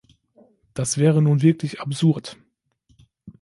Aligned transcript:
Das 0.73 0.97
wäre 0.97 1.21
nun 1.21 1.43
wirklich 1.43 1.79
absurd. 1.79 2.35